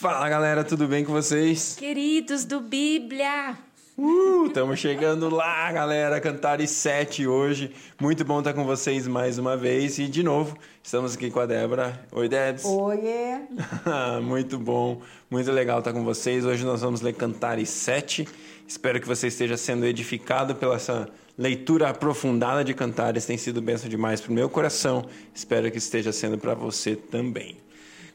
Fala 0.00 0.26
galera, 0.30 0.64
tudo 0.64 0.88
bem 0.88 1.04
com 1.04 1.12
vocês? 1.12 1.76
Queridos 1.78 2.46
do 2.46 2.58
Bíblia! 2.58 3.54
Uh, 3.98 4.46
estamos 4.46 4.78
chegando 4.78 5.28
lá, 5.28 5.70
galera. 5.70 6.18
Cantares 6.18 6.70
7 6.70 7.26
hoje. 7.26 7.70
Muito 8.00 8.24
bom 8.24 8.38
estar 8.38 8.54
com 8.54 8.64
vocês 8.64 9.06
mais 9.06 9.36
uma 9.36 9.58
vez. 9.58 9.98
E 9.98 10.08
de 10.08 10.22
novo, 10.22 10.56
estamos 10.82 11.14
aqui 11.14 11.30
com 11.30 11.38
a 11.38 11.44
Débora. 11.44 12.02
Oi, 12.12 12.30
Debs. 12.30 12.64
Oiê. 12.64 13.40
muito 14.24 14.58
bom, 14.58 15.02
muito 15.30 15.52
legal 15.52 15.80
estar 15.80 15.92
com 15.92 16.02
vocês. 16.02 16.46
Hoje 16.46 16.64
nós 16.64 16.80
vamos 16.80 17.02
ler 17.02 17.12
Cantares 17.12 17.68
7. 17.68 18.26
Espero 18.66 18.98
que 19.02 19.06
você 19.06 19.26
esteja 19.26 19.58
sendo 19.58 19.84
edificado 19.84 20.54
pela 20.54 20.76
essa 20.76 21.10
leitura 21.36 21.90
aprofundada 21.90 22.64
de 22.64 22.72
Cantares. 22.72 23.26
Tem 23.26 23.36
sido 23.36 23.60
bênção 23.60 23.86
demais 23.86 24.18
para 24.18 24.30
o 24.30 24.34
meu 24.34 24.48
coração. 24.48 25.04
Espero 25.34 25.70
que 25.70 25.76
esteja 25.76 26.10
sendo 26.10 26.38
para 26.38 26.54
você 26.54 26.96
também. 26.96 27.58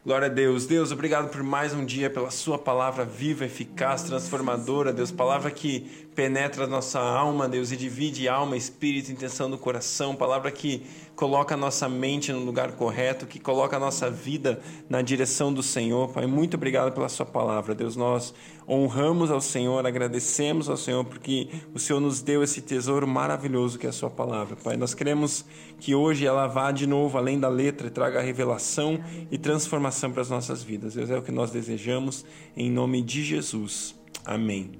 Glória 0.05 0.27
a 0.27 0.29
Deus. 0.29 0.67
Deus, 0.67 0.91
obrigado 0.91 1.29
por 1.29 1.41
mais 1.41 1.73
um 1.73 1.83
dia, 1.83 2.11
pela 2.11 2.29
Sua 2.29 2.59
palavra 2.59 3.03
viva, 3.03 3.43
eficaz, 3.43 4.03
transformadora, 4.03 4.93
Deus. 4.93 5.09
Palavra 5.09 5.49
que 5.49 5.79
penetra 6.13 6.65
a 6.65 6.67
nossa 6.67 6.99
alma, 6.99 7.49
Deus, 7.49 7.71
e 7.71 7.75
divide 7.75 8.27
alma, 8.29 8.55
espírito, 8.55 9.11
intenção 9.11 9.49
do 9.49 9.57
coração. 9.57 10.15
Palavra 10.15 10.51
que 10.51 10.85
coloca 11.15 11.55
a 11.55 11.57
nossa 11.57 11.87
mente 11.87 12.31
no 12.31 12.39
lugar 12.39 12.73
correto, 12.73 13.25
que 13.25 13.39
coloca 13.39 13.77
a 13.77 13.79
nossa 13.79 14.09
vida 14.09 14.59
na 14.89 15.01
direção 15.01 15.53
do 15.53 15.63
Senhor. 15.63 16.09
Pai, 16.09 16.25
muito 16.25 16.55
obrigado 16.55 16.93
pela 16.93 17.07
Sua 17.07 17.25
palavra, 17.25 17.73
Deus. 17.73 17.95
Nós 17.95 18.33
honramos 18.67 19.31
ao 19.31 19.39
Senhor, 19.39 19.85
agradecemos 19.85 20.69
ao 20.69 20.75
Senhor 20.75 21.05
porque 21.05 21.49
o 21.73 21.79
Senhor 21.79 21.99
nos 21.99 22.21
deu 22.21 22.43
esse 22.43 22.61
tesouro 22.61 23.07
maravilhoso 23.07 23.79
que 23.79 23.85
é 23.85 23.89
a 23.89 23.93
Sua 23.93 24.09
palavra. 24.09 24.55
Pai, 24.55 24.75
nós 24.75 24.93
queremos 24.93 25.45
que 25.79 25.95
hoje 25.95 26.25
ela 26.25 26.47
vá 26.47 26.71
de 26.71 26.85
novo 26.85 27.17
além 27.17 27.39
da 27.39 27.47
letra 27.47 27.87
e 27.87 27.91
traga 27.91 28.21
revelação 28.21 28.99
e 29.31 29.37
transformação 29.37 30.11
para 30.11 30.21
as 30.21 30.29
nossas 30.29 30.63
vidas. 30.63 30.95
Deus, 30.95 31.09
é 31.09 31.17
o 31.17 31.21
que 31.21 31.31
nós 31.31 31.51
desejamos 31.51 32.25
em 32.57 32.69
nome 32.69 33.01
de 33.01 33.23
Jesus. 33.23 33.95
Amém. 34.25 34.71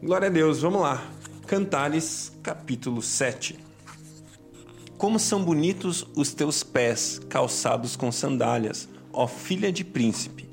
Glória 0.00 0.28
a 0.28 0.30
Deus, 0.30 0.60
vamos 0.60 0.80
lá. 0.80 1.02
Cantares, 1.46 2.32
capítulo 2.42 3.02
7. 3.02 3.67
Como 4.98 5.16
são 5.16 5.44
bonitos 5.44 6.04
os 6.16 6.34
teus 6.34 6.64
pés, 6.64 7.20
calçados 7.28 7.94
com 7.94 8.10
sandálias, 8.10 8.88
ó 9.12 9.28
filha 9.28 9.70
de 9.70 9.84
príncipe! 9.84 10.50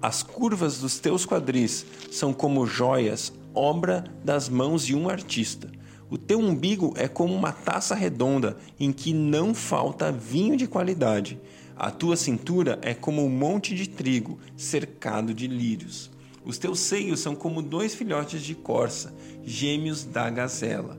As 0.00 0.22
curvas 0.22 0.78
dos 0.78 1.00
teus 1.00 1.26
quadris 1.26 1.84
são 2.08 2.32
como 2.32 2.64
joias, 2.64 3.32
obra 3.52 4.04
das 4.24 4.48
mãos 4.48 4.86
de 4.86 4.94
um 4.94 5.08
artista. 5.08 5.68
O 6.08 6.16
teu 6.16 6.38
umbigo 6.38 6.94
é 6.96 7.08
como 7.08 7.34
uma 7.34 7.50
taça 7.50 7.96
redonda 7.96 8.56
em 8.78 8.92
que 8.92 9.12
não 9.12 9.52
falta 9.52 10.12
vinho 10.12 10.56
de 10.56 10.68
qualidade. 10.68 11.40
A 11.74 11.90
tua 11.90 12.16
cintura 12.16 12.78
é 12.82 12.94
como 12.94 13.24
um 13.24 13.28
monte 13.28 13.74
de 13.74 13.88
trigo 13.88 14.38
cercado 14.56 15.34
de 15.34 15.48
lírios. 15.48 16.08
Os 16.44 16.56
teus 16.56 16.78
seios 16.78 17.18
são 17.18 17.34
como 17.34 17.60
dois 17.60 17.96
filhotes 17.96 18.42
de 18.42 18.54
corça, 18.54 19.12
gêmeos 19.44 20.04
da 20.04 20.30
gazela. 20.30 20.96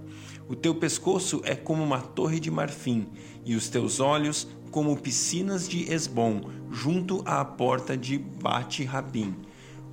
O 0.50 0.56
teu 0.56 0.74
pescoço 0.74 1.42
é 1.46 1.54
como 1.54 1.84
uma 1.84 2.02
torre 2.02 2.40
de 2.40 2.50
marfim, 2.50 3.08
e 3.46 3.54
os 3.54 3.70
teus 3.70 4.00
olhos 4.00 4.48
como 4.72 4.98
piscinas 4.98 5.70
de 5.70 5.94
Esbom, 5.94 6.42
junto 6.72 7.22
à 7.24 7.46
porta 7.46 7.96
de 7.96 8.18
Bate-Rabim. 8.18 9.36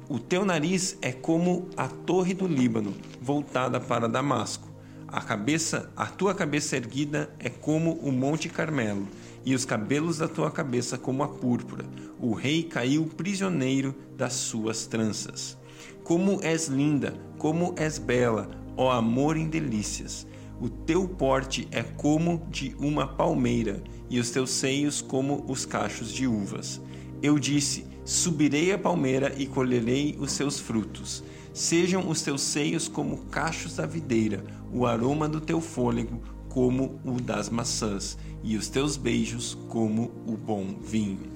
O 0.09 0.19
teu 0.19 0.47
nariz 0.47 0.97
é 1.03 1.13
como 1.13 1.69
a 1.77 1.89
torre 1.89 2.33
do 2.33 2.47
Líbano, 2.47 2.95
voltada 3.21 3.79
para 3.79 4.09
Damasco. 4.09 4.67
A 5.07 5.21
cabeça, 5.21 5.93
a 5.95 6.07
tua 6.07 6.35
cabeça 6.35 6.75
erguida 6.75 7.29
é 7.39 7.51
como 7.51 7.93
o 7.93 8.11
monte 8.11 8.49
Carmelo, 8.49 9.07
e 9.45 9.55
os 9.55 9.67
cabelos 9.67 10.17
da 10.17 10.27
tua 10.27 10.51
cabeça 10.51 10.97
como 10.97 11.23
a 11.23 11.29
púrpura. 11.29 11.85
O 12.19 12.33
rei 12.33 12.63
caiu 12.63 13.05
prisioneiro 13.05 13.95
das 14.17 14.33
suas 14.33 14.87
tranças. 14.87 15.55
Como 16.03 16.43
és 16.43 16.67
linda, 16.69 17.13
como 17.37 17.75
és 17.77 17.99
bela, 17.99 18.49
ó 18.75 18.91
amor 18.91 19.37
em 19.37 19.49
delícias. 19.49 20.27
O 20.61 20.69
teu 20.69 21.07
porte 21.07 21.69
é 21.71 21.83
como 21.83 22.47
de 22.51 22.75
uma 22.79 23.07
palmeira, 23.07 23.83
e 24.09 24.19
os 24.19 24.31
teus 24.31 24.51
seios 24.51 25.03
como 25.03 25.45
os 25.49 25.67
cachos 25.67 26.11
de 26.11 26.27
uvas. 26.27 26.81
Eu 27.23 27.39
disse: 27.39 27.85
Subirei 28.05 28.73
a 28.73 28.79
palmeira 28.79 29.35
e 29.37 29.47
colherei 29.47 30.17
os 30.19 30.33
seus 30.33 30.59
frutos. 30.59 31.23
Sejam 31.53 32.09
os 32.09 32.23
teus 32.23 32.41
seios 32.41 32.89
como 32.89 33.19
cachos 33.27 33.77
da 33.77 33.85
videira, 33.85 34.45
o 34.73 34.87
aroma 34.87 35.29
do 35.29 35.41
teu 35.41 35.61
fôlego 35.61 36.21
como 36.49 36.99
o 37.05 37.21
das 37.21 37.51
maçãs, 37.51 38.17
e 38.43 38.57
os 38.57 38.69
teus 38.69 38.97
beijos 38.97 39.59
como 39.69 40.11
o 40.27 40.39
bom 40.39 40.77
vinho. 40.81 41.31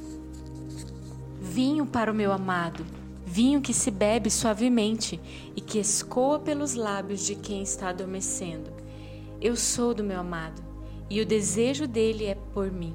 Vinho 1.42 1.84
para 1.84 2.10
o 2.10 2.14
meu 2.14 2.32
amado, 2.32 2.86
vinho 3.26 3.60
que 3.60 3.74
se 3.74 3.90
bebe 3.90 4.30
suavemente 4.30 5.20
e 5.54 5.60
que 5.60 5.78
escoa 5.78 6.38
pelos 6.38 6.74
lábios 6.74 7.26
de 7.26 7.34
quem 7.34 7.62
está 7.62 7.90
adormecendo. 7.90 8.79
Eu 9.40 9.56
sou 9.56 9.94
do 9.94 10.04
meu 10.04 10.20
amado, 10.20 10.62
e 11.08 11.20
o 11.20 11.26
desejo 11.26 11.86
dele 11.86 12.26
é 12.26 12.34
por 12.34 12.70
mim. 12.70 12.94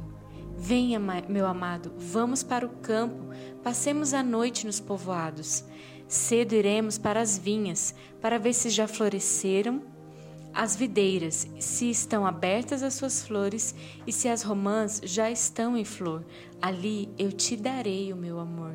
Venha, 0.56 1.00
meu 1.28 1.47
amado, 1.47 1.91
vamos 1.97 2.44
para 2.44 2.66
o 2.66 2.69
campo, 2.69 3.29
passemos 3.63 4.13
a 4.13 4.22
noite 4.22 4.66
nos 4.66 4.79
povoados. 4.79 5.66
Cedo 6.07 6.53
iremos 6.53 7.00
para 7.00 7.19
as 7.19 7.38
vinhas, 7.38 7.95
para 8.22 8.38
ver 8.38 8.53
se 8.53 8.69
já 8.69 8.88
floresceram 8.88 9.81
as 10.53 10.75
videiras, 10.75 11.47
se 11.59 11.89
estão 11.89 12.25
abertas 12.25 12.81
as 12.81 12.94
suas 12.94 13.22
flores 13.22 13.75
e 14.07 14.11
se 14.11 14.29
as 14.29 14.41
romãs 14.41 15.01
já 15.03 15.29
estão 15.29 15.75
em 15.75 15.84
flor. 15.84 16.23
Ali 16.61 17.09
eu 17.17 17.31
te 17.31 17.57
darei 17.57 18.13
o 18.13 18.16
meu 18.16 18.39
amor. 18.39 18.73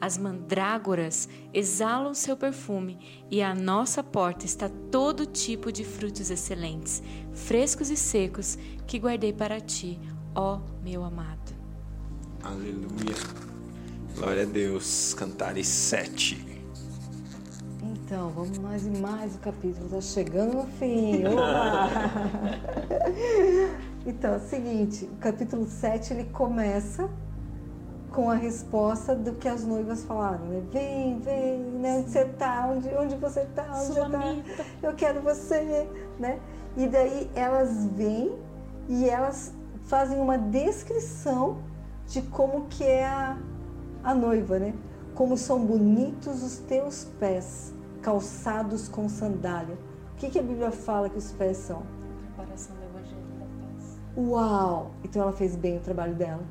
As 0.00 0.18
mandrágoras 0.18 1.28
exalam 1.54 2.12
seu 2.12 2.36
perfume 2.36 2.98
e 3.30 3.42
à 3.42 3.54
nossa 3.54 4.02
porta 4.02 4.44
está 4.44 4.68
todo 4.90 5.24
tipo 5.24 5.72
de 5.72 5.84
frutos 5.84 6.30
excelentes, 6.30 7.02
frescos 7.32 7.90
e 7.90 7.96
secos, 7.96 8.58
que 8.86 8.98
guardei 8.98 9.32
para 9.32 9.60
ti, 9.60 9.98
ó 10.34 10.60
meu 10.82 11.02
amado. 11.02 11.54
Aleluia. 12.42 13.16
Glória 14.16 14.42
a 14.42 14.46
Deus. 14.46 15.14
Cantares 15.14 15.66
7. 15.66 16.44
Então, 17.82 18.30
vamos 18.30 18.58
mais 18.58 18.86
e 18.86 18.90
mais 18.90 19.34
o 19.34 19.38
capítulo, 19.38 19.86
está 19.86 20.00
chegando 20.00 20.54
no 20.54 20.66
fim. 20.78 21.22
então, 24.06 24.34
é 24.34 24.36
o 24.36 24.40
seguinte, 24.40 25.06
o 25.06 25.16
capítulo 25.16 25.66
7 25.66 26.12
ele 26.12 26.24
começa 26.24 27.08
com 28.16 28.30
a 28.30 28.34
resposta 28.34 29.14
do 29.14 29.32
que 29.32 29.46
as 29.46 29.62
noivas 29.62 30.02
falaram, 30.04 30.46
né? 30.46 30.62
Vem, 30.72 31.20
vem, 31.20 31.58
né? 31.58 31.98
Onde 31.98 32.10
você 32.10 32.24
tá? 32.24 32.66
Onde, 32.66 32.88
onde 32.96 33.14
você 33.16 33.44
tá? 33.54 33.66
Onde 33.74 33.92
Sua 33.92 34.08
você 34.08 34.42
tá? 34.56 34.64
Eu 34.82 34.94
quero 34.94 35.20
você, 35.20 35.86
né? 36.18 36.40
E 36.78 36.88
daí 36.88 37.30
elas 37.34 37.84
vêm 37.88 38.34
e 38.88 39.06
elas 39.06 39.52
fazem 39.82 40.18
uma 40.18 40.38
descrição 40.38 41.58
de 42.06 42.22
como 42.22 42.64
que 42.68 42.84
é 42.84 43.04
a, 43.04 43.38
a 44.02 44.14
noiva, 44.14 44.58
né? 44.58 44.72
Como 45.14 45.36
são 45.36 45.66
bonitos 45.66 46.42
os 46.42 46.56
teus 46.60 47.04
pés, 47.20 47.74
calçados 48.00 48.88
com 48.88 49.10
sandália. 49.10 49.76
O 50.14 50.16
que, 50.16 50.30
que 50.30 50.38
a 50.38 50.42
Bíblia 50.42 50.70
fala 50.70 51.10
que 51.10 51.18
os 51.18 51.32
pés 51.32 51.58
são? 51.58 51.82
Preparação 52.34 52.74
do 52.76 52.82
Evangelho 52.82 53.20
da 53.38 53.44
Paz. 53.44 53.98
Uau! 54.16 54.90
Então 55.04 55.20
ela 55.20 55.32
fez 55.32 55.54
bem 55.54 55.76
o 55.76 55.80
trabalho 55.80 56.14
dela. 56.14 56.42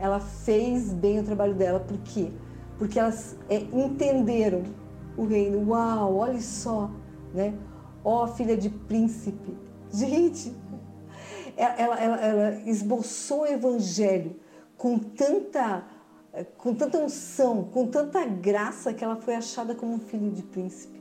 Ela 0.00 0.18
fez 0.18 0.94
bem 0.94 1.20
o 1.20 1.22
trabalho 1.22 1.54
dela, 1.54 1.78
por 1.78 1.98
quê? 1.98 2.32
Porque 2.78 2.98
elas 2.98 3.36
é, 3.50 3.56
entenderam 3.56 4.62
o 5.16 5.26
reino. 5.26 5.68
Uau, 5.68 6.16
olha 6.16 6.40
só, 6.40 6.90
né? 7.34 7.54
Ó, 8.02 8.26
filha 8.26 8.56
de 8.56 8.70
príncipe. 8.70 9.54
Gente, 9.92 10.56
ela, 11.54 11.74
ela, 11.74 11.96
ela, 12.00 12.16
ela 12.16 12.60
esboçou 12.64 13.42
o 13.42 13.46
evangelho 13.46 14.36
com 14.78 14.98
tanta, 14.98 15.84
com 16.56 16.74
tanta 16.74 16.96
unção, 16.98 17.64
com 17.64 17.86
tanta 17.86 18.24
graça 18.24 18.94
que 18.94 19.04
ela 19.04 19.16
foi 19.16 19.34
achada 19.34 19.74
como 19.74 19.92
um 19.92 19.98
filho 19.98 20.30
de 20.30 20.42
príncipe. 20.42 20.98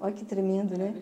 Olha 0.00 0.14
que 0.14 0.24
tremendo, 0.24 0.78
né? 0.78 0.94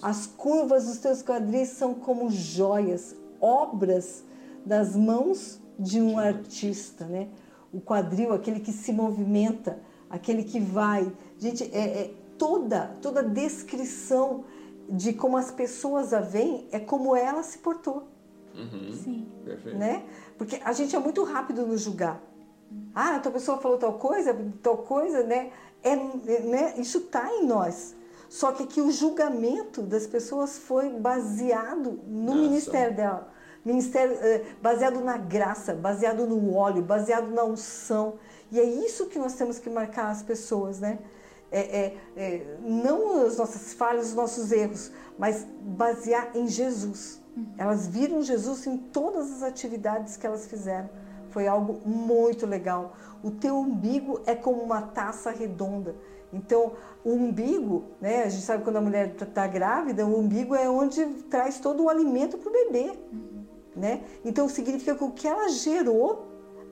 As 0.00 0.26
curvas 0.26 0.86
dos 0.86 0.96
teus 0.96 1.22
quadris 1.22 1.68
são 1.68 1.92
como 1.92 2.30
joias, 2.30 3.14
obras 3.38 4.24
das 4.64 4.96
mãos 4.96 5.60
de 5.78 6.00
um 6.00 6.18
artista, 6.18 7.04
né? 7.06 7.28
O 7.72 7.80
quadril, 7.80 8.32
aquele 8.32 8.60
que 8.60 8.72
se 8.72 8.92
movimenta, 8.92 9.78
aquele 10.10 10.44
que 10.44 10.60
vai. 10.60 11.10
Gente, 11.38 11.64
é, 11.72 12.02
é 12.02 12.14
toda 12.38 12.96
toda 13.00 13.20
a 13.20 13.22
descrição 13.22 14.44
de 14.88 15.12
como 15.12 15.36
as 15.36 15.50
pessoas 15.50 16.12
a 16.12 16.20
veem 16.20 16.66
é 16.72 16.78
como 16.78 17.16
ela 17.16 17.42
se 17.42 17.58
portou, 17.58 18.08
Uhum. 18.54 18.92
Sim. 18.92 19.26
Perfeito. 19.44 19.78
né? 19.78 20.04
Porque 20.36 20.60
a 20.62 20.72
gente 20.72 20.94
é 20.94 20.98
muito 20.98 21.22
rápido 21.24 21.66
no 21.66 21.76
julgar. 21.78 22.20
Ah, 22.94 23.16
a 23.16 23.18
tua 23.18 23.32
pessoa 23.32 23.58
falou 23.58 23.78
tal 23.78 23.94
coisa, 23.94 24.36
tal 24.62 24.78
coisa, 24.78 25.22
né? 25.22 25.50
É, 25.82 25.92
é, 25.92 26.40
né? 26.40 26.74
Isso 26.76 26.98
está 26.98 27.32
em 27.32 27.46
nós. 27.46 27.94
Só 28.28 28.52
que 28.52 28.62
aqui 28.62 28.80
o 28.80 28.90
julgamento 28.90 29.82
das 29.82 30.06
pessoas 30.06 30.58
foi 30.58 30.88
baseado 30.90 32.00
no 32.06 32.34
Na 32.34 32.42
ministério 32.42 32.96
dela. 32.96 33.32
Ministério 33.64 34.16
eh, 34.20 34.42
baseado 34.60 35.00
na 35.00 35.16
graça, 35.16 35.74
baseado 35.74 36.26
no 36.26 36.54
óleo, 36.54 36.82
baseado 36.82 37.28
na 37.30 37.44
unção. 37.44 38.14
E 38.50 38.58
é 38.58 38.64
isso 38.64 39.06
que 39.06 39.18
nós 39.18 39.34
temos 39.34 39.58
que 39.58 39.70
marcar 39.70 40.10
as 40.10 40.22
pessoas, 40.22 40.80
né? 40.80 40.98
É, 41.50 41.60
é, 41.60 41.96
é, 42.16 42.56
não 42.60 43.26
as 43.26 43.36
nossas 43.36 43.74
falhas, 43.74 44.08
os 44.08 44.14
nossos 44.14 44.50
erros, 44.50 44.90
mas 45.18 45.46
basear 45.60 46.30
em 46.34 46.48
Jesus. 46.48 47.20
Elas 47.56 47.86
viram 47.86 48.22
Jesus 48.22 48.66
em 48.66 48.76
todas 48.76 49.30
as 49.30 49.42
atividades 49.42 50.16
que 50.16 50.26
elas 50.26 50.46
fizeram. 50.46 50.88
Foi 51.30 51.46
algo 51.46 51.80
muito 51.86 52.46
legal. 52.46 52.94
O 53.22 53.30
teu 53.30 53.58
umbigo 53.58 54.20
é 54.26 54.34
como 54.34 54.62
uma 54.62 54.82
taça 54.82 55.30
redonda. 55.30 55.94
Então, 56.32 56.72
o 57.04 57.10
umbigo, 57.12 57.84
né, 58.00 58.24
a 58.24 58.28
gente 58.28 58.42
sabe 58.42 58.64
quando 58.64 58.76
a 58.76 58.80
mulher 58.80 59.08
está 59.08 59.26
tá 59.26 59.46
grávida, 59.46 60.06
o 60.06 60.18
umbigo 60.18 60.54
é 60.54 60.68
onde 60.68 61.04
traz 61.30 61.58
todo 61.58 61.84
o 61.84 61.88
alimento 61.88 62.38
para 62.38 62.48
o 62.48 62.52
bebê. 62.52 62.98
Né? 63.74 64.02
Então, 64.24 64.48
significa 64.48 64.94
que 64.94 65.04
o 65.04 65.10
que 65.10 65.26
ela 65.26 65.48
gerou 65.48 66.26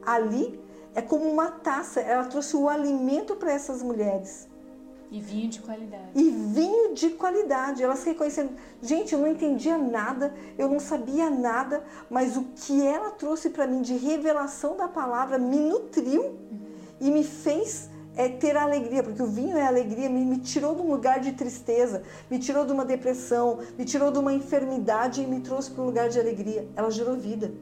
ali 0.05 0.61
é 0.95 1.01
como 1.01 1.25
uma 1.25 1.51
taça, 1.51 2.01
ela 2.01 2.25
trouxe 2.25 2.57
o 2.57 2.69
alimento 2.69 3.37
para 3.37 3.53
essas 3.53 3.83
mulheres. 3.83 4.49
E 5.11 5.21
vinho 5.21 5.49
de 5.49 5.61
qualidade. 5.61 6.11
E 6.15 6.31
vinho 6.31 6.95
de 6.95 7.11
qualidade. 7.11 7.83
Elas 7.83 8.05
reconhecendo, 8.05 8.53
gente, 8.81 9.13
eu 9.13 9.19
não 9.19 9.27
entendia 9.27 9.77
nada, 9.77 10.33
eu 10.57 10.69
não 10.69 10.79
sabia 10.79 11.29
nada, 11.29 11.83
mas 12.09 12.37
o 12.37 12.45
que 12.55 12.87
ela 12.87 13.11
trouxe 13.11 13.51
para 13.51 13.67
mim 13.67 13.83
de 13.83 13.97
revelação 13.97 14.77
da 14.77 14.87
palavra 14.87 15.37
me 15.37 15.59
nutriu 15.59 16.23
uhum. 16.23 16.61
e 17.01 17.11
me 17.11 17.25
fez 17.25 17.91
é, 18.17 18.29
ter 18.29 18.57
alegria, 18.57 19.03
porque 19.03 19.23
o 19.23 19.27
vinho 19.27 19.57
é 19.57 19.67
alegria, 19.67 20.09
me, 20.09 20.25
me 20.25 20.39
tirou 20.39 20.75
de 20.75 20.83
um 20.83 20.91
lugar 20.91 21.21
de 21.21 21.33
tristeza, 21.33 22.03
me 22.31 22.39
tirou 22.39 22.67
de 22.67 22.73
uma 22.73 22.85
depressão, 22.85 23.59
me 23.79 23.85
tirou 23.85 24.11
de 24.11 24.19
uma 24.19 24.33
enfermidade 24.33 25.23
e 25.23 25.27
me 25.27 25.41
trouxe 25.41 25.71
para 25.71 25.83
um 25.83 25.87
lugar 25.87 26.09
de 26.09 26.19
alegria. 26.19 26.69
Ela 26.77 26.91
gerou 26.91 27.17
vida. 27.17 27.53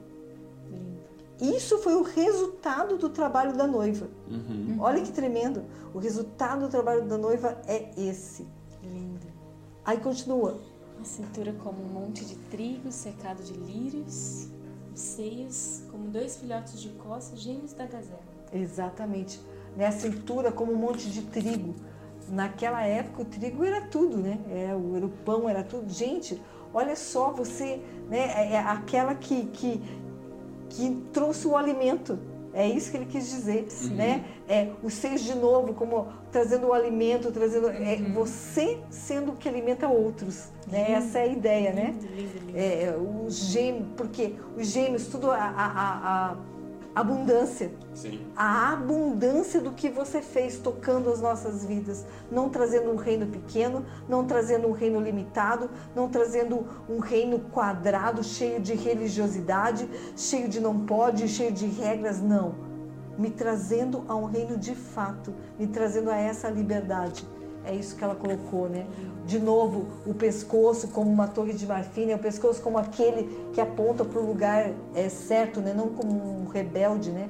Isso 1.40 1.78
foi 1.78 1.94
o 1.94 2.02
resultado 2.02 2.96
do 2.96 3.08
trabalho 3.08 3.56
da 3.56 3.66
noiva. 3.66 4.08
Uhum. 4.28 4.76
Olha 4.80 5.00
que 5.00 5.12
tremendo. 5.12 5.64
O 5.94 5.98
resultado 5.98 6.62
do 6.62 6.68
trabalho 6.68 7.06
da 7.06 7.16
noiva 7.16 7.60
é 7.66 7.90
esse. 7.96 8.44
Lindo. 8.82 9.26
Aí 9.84 9.98
continua. 9.98 10.60
A 11.00 11.04
cintura 11.04 11.52
como 11.62 11.80
um 11.80 11.88
monte 11.88 12.24
de 12.24 12.34
trigo 12.50 12.90
cercado 12.90 13.40
de 13.44 13.52
lírios, 13.52 14.48
os 14.92 15.00
seios 15.00 15.82
como 15.92 16.08
dois 16.08 16.36
filhotes 16.36 16.80
de 16.80 16.88
coça 16.90 17.36
gêmeos 17.36 17.72
da 17.72 17.86
gazela. 17.86 18.18
Exatamente. 18.52 19.40
Né? 19.78 19.86
A 19.86 19.92
cintura 19.92 20.50
como 20.50 20.72
um 20.72 20.76
monte 20.76 21.08
de 21.08 21.22
trigo. 21.22 21.76
Naquela 22.28 22.84
época 22.84 23.22
o 23.22 23.24
trigo 23.24 23.64
era 23.64 23.82
tudo, 23.82 24.18
né? 24.18 24.38
Era 24.50 24.76
o, 24.76 24.96
era 24.96 25.06
o 25.06 25.08
pão, 25.08 25.48
era 25.48 25.62
tudo. 25.62 25.88
Gente, 25.88 26.42
olha 26.74 26.96
só, 26.96 27.30
você, 27.30 27.80
né? 28.10 28.18
É, 28.34 28.52
é 28.54 28.58
aquela 28.58 29.14
que, 29.14 29.46
que 29.46 29.80
que 30.68 30.90
trouxe 31.12 31.46
o 31.46 31.56
alimento. 31.56 32.18
É 32.52 32.66
isso 32.66 32.90
que 32.90 32.96
ele 32.96 33.06
quis 33.06 33.30
dizer, 33.30 33.66
Sim. 33.70 33.94
né? 33.94 34.24
É 34.48 34.68
os 34.82 34.94
seis 34.94 35.22
de 35.22 35.34
novo, 35.34 35.74
como 35.74 36.08
trazendo 36.32 36.66
o 36.66 36.72
alimento, 36.72 37.30
trazendo 37.30 37.68
é, 37.68 37.94
uhum. 37.94 38.12
você 38.12 38.80
sendo 38.90 39.32
o 39.32 39.36
que 39.36 39.48
alimenta 39.48 39.86
outros, 39.86 40.48
né? 40.66 40.92
Essa 40.92 41.20
é 41.20 41.22
a 41.22 41.26
ideia, 41.26 41.72
né? 41.72 41.94
Lindo, 42.00 42.38
lindo. 42.46 42.58
É, 42.58 42.96
os 43.24 43.36
gêmeos, 43.36 43.86
porque 43.96 44.34
os 44.56 44.66
gêmeos, 44.66 45.06
tudo 45.06 45.30
a, 45.30 45.36
a, 45.36 46.30
a 46.32 46.36
abundância. 47.00 47.70
Sim. 47.94 48.20
A 48.36 48.72
abundância 48.72 49.60
do 49.60 49.72
que 49.72 49.88
você 49.88 50.20
fez 50.22 50.58
tocando 50.58 51.10
as 51.10 51.20
nossas 51.20 51.64
vidas, 51.64 52.06
não 52.30 52.48
trazendo 52.48 52.90
um 52.90 52.96
reino 52.96 53.26
pequeno, 53.26 53.84
não 54.08 54.24
trazendo 54.24 54.68
um 54.68 54.72
reino 54.72 55.00
limitado, 55.00 55.70
não 55.94 56.08
trazendo 56.08 56.66
um 56.88 56.98
reino 56.98 57.40
quadrado, 57.50 58.22
cheio 58.22 58.60
de 58.60 58.74
religiosidade, 58.74 59.88
cheio 60.16 60.48
de 60.48 60.60
não 60.60 60.86
pode, 60.86 61.28
cheio 61.28 61.52
de 61.52 61.66
regras, 61.66 62.20
não. 62.20 62.54
Me 63.18 63.30
trazendo 63.30 64.04
a 64.06 64.14
um 64.14 64.26
reino 64.26 64.56
de 64.56 64.74
fato, 64.74 65.34
me 65.58 65.66
trazendo 65.66 66.10
a 66.10 66.16
essa 66.16 66.48
liberdade. 66.48 67.26
É 67.68 67.74
isso 67.74 67.94
que 67.94 68.02
ela 68.02 68.14
colocou, 68.14 68.66
né? 68.66 68.86
De 69.26 69.38
novo, 69.38 69.88
o 70.06 70.14
pescoço 70.14 70.88
como 70.88 71.10
uma 71.10 71.28
torre 71.28 71.52
de 71.52 71.66
marfim, 71.66 72.06
né? 72.06 72.14
o 72.14 72.18
pescoço 72.18 72.62
como 72.62 72.78
aquele 72.78 73.50
que 73.52 73.60
aponta 73.60 74.06
para 74.06 74.18
o 74.18 74.26
lugar 74.26 74.72
é, 74.94 75.08
certo, 75.10 75.60
né? 75.60 75.74
Não 75.74 75.88
como 75.90 76.10
um 76.10 76.46
rebelde, 76.46 77.10
né? 77.10 77.28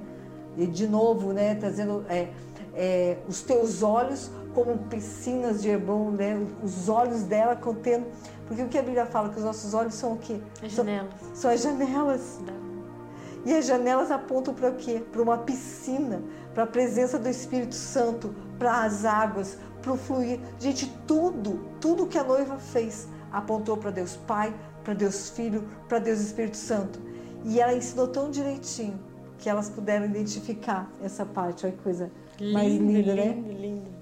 E 0.57 0.65
de 0.65 0.87
novo, 0.87 1.33
né? 1.33 1.57
Trazendo 1.57 2.05
é, 2.09 2.29
é, 2.73 3.17
os 3.29 3.43
teus 3.43 3.83
olhos 3.83 4.31
como 4.55 4.79
piscinas 4.79 5.61
de 5.61 5.71
Hebron, 5.71 6.13
né? 6.13 6.41
Os 6.63 6.89
olhos 6.89 7.25
dela 7.25 7.57
contendo... 7.57 8.07
Porque 8.47 8.63
o 8.63 8.69
que 8.69 8.79
a 8.79 8.83
Bíblia 8.83 9.07
fala? 9.07 9.31
Que 9.31 9.39
os 9.39 9.45
nossos 9.45 9.75
olhos 9.75 9.95
são 9.95 10.13
o 10.13 10.19
quê? 10.19 10.41
As 10.63 10.71
janelas. 10.71 11.11
São, 11.21 11.35
são 11.35 11.51
as 11.51 11.63
janelas. 11.63 12.39
E 13.45 13.55
as 13.55 13.67
janelas 13.67 14.11
apontam 14.11 14.55
para 14.55 14.71
o 14.71 14.75
quê? 14.75 15.03
Para 15.11 15.23
uma 15.23 15.39
piscina, 15.39 16.23
para 16.55 16.63
a 16.65 16.67
presença 16.67 17.19
do 17.19 17.29
Espírito 17.29 17.75
Santo, 17.75 18.35
para 18.59 18.85
as 18.85 19.05
águas, 19.05 19.57
para 19.83 19.93
o 19.93 19.97
fluir. 19.97 20.41
Gente, 20.59 20.87
tudo, 21.07 21.61
tudo 21.81 22.07
que 22.07 22.19
a 22.19 22.25
noiva 22.25 22.59
fez 22.59 23.09
apontou 23.31 23.77
para 23.77 23.91
Deus 23.91 24.17
Pai, 24.17 24.55
para 24.85 24.95
Deus 24.95 25.31
Filho, 25.31 25.69
para 25.89 25.99
Deus 25.99 26.21
Espírito 26.21 26.57
Santo. 26.57 27.01
E 27.45 27.61
ela 27.61 27.75
ensinou 27.75 28.09
tão 28.09 28.31
direitinho 28.31 28.99
que 29.39 29.49
elas 29.49 29.71
puderam 29.71 30.07
identificar 30.07 30.91
essa 31.03 31.25
parte. 31.25 31.65
Olha 31.65 31.75
que 31.75 31.83
coisa 31.83 32.11
lindo, 32.39 32.53
mais 32.53 32.73
linda, 32.73 33.15
né? 33.15 33.25
lindo, 33.27 33.49
né? 33.49 33.55
Lindo. 33.55 33.99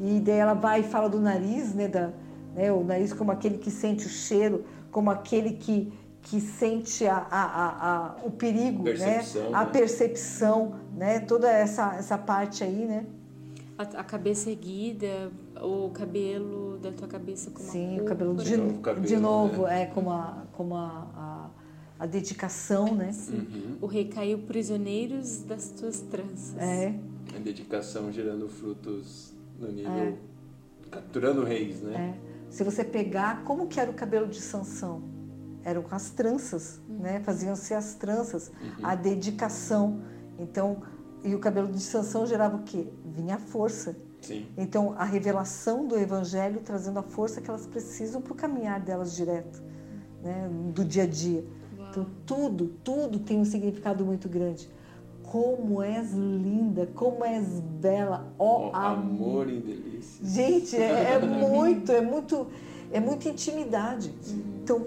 E 0.00 0.20
daí 0.20 0.36
ela 0.36 0.54
vai 0.54 0.80
e 0.80 0.82
fala 0.84 1.08
do 1.08 1.20
nariz, 1.20 1.74
né? 1.74 1.88
Da, 1.88 2.10
né 2.54 2.72
o 2.72 2.82
nariz 2.82 3.12
como 3.12 3.30
aquele 3.30 3.58
que 3.58 3.70
sente 3.70 4.06
o 4.06 4.08
cheiro, 4.08 4.64
como 4.90 5.10
aquele 5.10 5.52
que, 5.52 5.92
que 6.22 6.40
sente 6.40 7.06
a, 7.06 7.26
a, 7.30 7.42
a, 7.42 8.06
a 8.06 8.16
o 8.24 8.30
perigo, 8.30 8.84
né? 8.84 9.22
A 9.52 9.64
né? 9.64 9.70
percepção, 9.70 10.76
né? 10.96 11.20
Toda 11.20 11.50
essa, 11.50 11.96
essa 11.96 12.16
parte 12.16 12.64
aí, 12.64 12.86
né? 12.86 13.04
A, 13.78 13.82
a, 14.00 14.04
cabeça 14.04 14.50
erguida, 14.50 15.30
o 15.62 15.90
cabelo 15.90 16.78
da 16.78 16.90
tua 16.90 17.06
cabeça 17.06 17.50
como 17.50 17.70
Sim, 17.70 18.00
o 18.00 18.04
cabelo 18.04 18.34
de, 18.34 18.56
novo, 18.56 18.80
cabelo, 18.80 19.06
de 19.06 19.16
novo 19.16 19.62
né? 19.62 19.82
é 19.82 19.86
como 19.86 20.10
a, 20.10 20.46
como 20.52 20.74
a, 20.74 20.88
a, 21.14 21.50
a 22.00 22.06
dedicação, 22.06 22.92
né? 22.94 23.12
Uhum. 23.28 23.76
O 23.80 23.86
rei 23.86 24.08
caiu 24.08 24.38
prisioneiros 24.38 25.42
das 25.44 25.70
tuas 25.70 26.00
tranças. 26.00 26.56
É. 26.58 26.98
A 27.36 27.38
dedicação 27.38 28.10
gerando 28.10 28.48
frutos 28.48 29.32
no 29.60 29.70
nível 29.70 29.92
é. 29.92 30.14
capturando 30.90 31.44
reis, 31.44 31.80
né? 31.80 32.18
É. 32.24 32.28
Se 32.50 32.64
você 32.64 32.82
pegar 32.82 33.44
como 33.44 33.68
que 33.68 33.78
era 33.78 33.90
o 33.90 33.94
cabelo 33.94 34.26
de 34.26 34.40
Sansão, 34.40 35.02
eram 35.62 35.84
as 35.90 36.10
tranças, 36.10 36.80
uhum. 36.88 36.98
né? 36.98 37.20
Faziam-se 37.20 37.74
as 37.74 37.94
tranças, 37.94 38.50
uhum. 38.60 38.84
a 38.86 38.96
dedicação. 38.96 40.00
Então 40.36 40.82
e 41.24 41.34
o 41.34 41.38
cabelo 41.38 41.68
de 41.68 41.80
Sansão 41.80 42.26
gerava 42.26 42.56
o 42.56 42.62
quê? 42.62 42.86
Vinha 43.04 43.36
a 43.36 43.38
força. 43.38 43.96
Sim. 44.20 44.46
Então, 44.56 44.94
a 44.96 45.04
revelação 45.04 45.86
do 45.86 45.96
Evangelho 45.96 46.60
trazendo 46.64 46.98
a 46.98 47.02
força 47.02 47.40
que 47.40 47.48
elas 47.48 47.66
precisam 47.66 48.20
para 48.20 48.32
o 48.32 48.36
caminhar 48.36 48.80
delas 48.80 49.14
direto, 49.14 49.62
né? 50.22 50.48
do 50.74 50.84
dia 50.84 51.04
a 51.04 51.06
dia. 51.06 51.44
Uau. 51.78 51.88
Então, 51.90 52.06
tudo, 52.26 52.74
tudo 52.82 53.18
tem 53.18 53.38
um 53.38 53.44
significado 53.44 54.04
muito 54.04 54.28
grande. 54.28 54.68
Como 55.22 55.82
és 55.82 56.12
linda, 56.12 56.88
como 56.94 57.24
és 57.24 57.60
bela, 57.60 58.32
ó 58.38 58.70
oh, 58.70 58.76
amor. 58.76 59.42
amor 59.42 59.50
em 59.50 59.60
delícia. 59.60 60.24
Gente, 60.24 60.76
é, 60.76 61.14
é 61.14 61.18
muito, 61.20 61.92
é 61.92 62.00
muito, 62.00 62.46
é 62.90 62.98
muita 62.98 63.28
intimidade. 63.28 64.14
Uhum. 64.26 64.42
Então, 64.62 64.86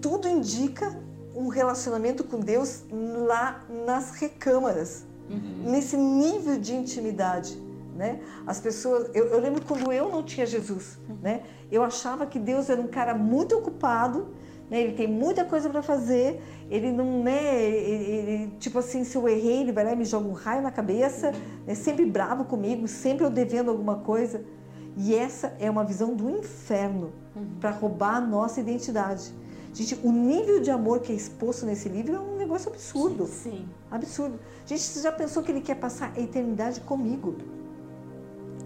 tudo 0.00 0.26
indica 0.26 0.98
um 1.34 1.48
relacionamento 1.48 2.24
com 2.24 2.40
Deus 2.40 2.84
lá 2.90 3.64
nas 3.86 4.12
recâmaras 4.12 5.06
uhum. 5.28 5.70
nesse 5.70 5.96
nível 5.96 6.58
de 6.58 6.74
intimidade. 6.74 7.58
Né? 7.96 8.20
As 8.46 8.60
pessoas, 8.60 9.10
eu, 9.12 9.26
eu, 9.26 9.40
lembro 9.40 9.60
quando 9.66 9.92
eu 9.92 10.08
não 10.08 10.22
tinha 10.22 10.46
Jesus, 10.46 10.96
né? 11.20 11.42
Eu 11.68 11.82
achava 11.82 12.26
que 12.26 12.38
Deus 12.38 12.70
era 12.70 12.80
um 12.80 12.86
cara 12.86 13.12
muito 13.12 13.58
ocupado, 13.58 14.28
né? 14.70 14.82
Ele 14.82 14.92
tem 14.92 15.08
muita 15.08 15.44
coisa 15.44 15.68
para 15.68 15.82
fazer, 15.82 16.40
ele 16.70 16.92
não 16.92 17.24
né? 17.24 17.60
Ele, 17.60 18.04
ele, 18.04 18.52
tipo 18.60 18.78
assim, 18.78 19.02
se 19.02 19.16
eu 19.16 19.28
errei, 19.28 19.62
ele 19.62 19.72
vai 19.72 19.82
lá 19.82 19.92
e 19.94 19.96
me 19.96 20.04
joga 20.04 20.28
um 20.28 20.32
raio 20.32 20.62
na 20.62 20.70
cabeça, 20.70 21.32
né? 21.66 21.74
Sempre 21.74 22.06
bravo 22.06 22.44
comigo, 22.44 22.86
sempre 22.86 23.24
eu 23.24 23.30
devendo 23.30 23.68
alguma 23.68 23.96
coisa. 23.96 24.44
E 24.96 25.14
essa 25.14 25.56
é 25.58 25.68
uma 25.68 25.84
visão 25.84 26.14
do 26.14 26.30
inferno 26.30 27.12
uhum. 27.34 27.46
para 27.60 27.70
roubar 27.70 28.16
a 28.16 28.20
nossa 28.20 28.60
identidade. 28.60 29.32
Gente, 29.78 29.96
o 30.02 30.10
nível 30.10 30.60
de 30.60 30.72
amor 30.72 30.98
que 30.98 31.12
é 31.12 31.14
exposto 31.14 31.64
nesse 31.64 31.88
livro 31.88 32.16
é 32.16 32.18
um 32.18 32.36
negócio 32.36 32.68
absurdo. 32.68 33.26
Sim. 33.26 33.50
sim. 33.50 33.68
Absurdo. 33.88 34.36
Gente, 34.66 34.80
você 34.80 35.00
já 35.00 35.12
pensou 35.12 35.40
que 35.40 35.52
ele 35.52 35.60
quer 35.60 35.76
passar 35.76 36.12
a 36.16 36.20
eternidade 36.20 36.80
comigo? 36.80 37.36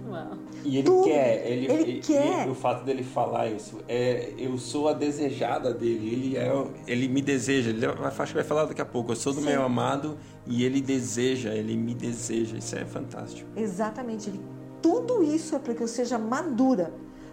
Uau. 0.08 0.38
E 0.64 0.78
ele 0.78 0.86
Tudo. 0.86 1.04
quer, 1.04 1.46
ele, 1.46 1.70
ele 1.70 1.92
e, 1.98 2.00
quer. 2.00 2.46
E 2.46 2.50
o 2.50 2.54
fato 2.54 2.82
dele 2.86 3.04
falar 3.04 3.48
isso, 3.48 3.80
é, 3.86 4.32
eu 4.38 4.56
sou 4.56 4.88
a 4.88 4.94
desejada 4.94 5.74
dele, 5.74 6.08
ele, 6.12 6.36
é, 6.38 6.50
ele 6.86 7.06
me 7.08 7.20
deseja, 7.20 7.68
ele 7.68 7.84
acho 7.84 8.26
que 8.28 8.34
vai 8.34 8.44
falar 8.44 8.64
daqui 8.64 8.80
a 8.80 8.86
pouco, 8.86 9.12
eu 9.12 9.16
sou 9.16 9.34
do 9.34 9.40
Sim. 9.40 9.48
meu 9.48 9.62
amado 9.62 10.16
e 10.46 10.64
ele 10.64 10.80
deseja, 10.80 11.52
ele 11.52 11.76
me 11.76 11.94
deseja, 11.94 12.56
isso 12.56 12.74
é 12.74 12.86
fantástico. 12.86 13.50
Exatamente, 13.54 14.30
ele, 14.30 14.40
tudo 14.80 15.22
isso 15.22 15.54
é 15.54 15.58
para 15.58 15.74
que 15.74 15.82
eu 15.82 15.88
seja 15.88 16.16
madura, 16.16 16.90